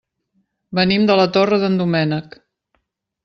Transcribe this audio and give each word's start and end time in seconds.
Venim 0.79 1.05
de 1.11 1.17
la 1.19 1.27
Torre 1.37 1.61
d'en 1.65 1.77
Doménec. 1.81 2.39